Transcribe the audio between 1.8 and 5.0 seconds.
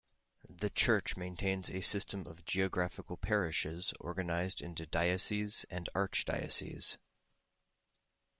system of geographical parishes organized into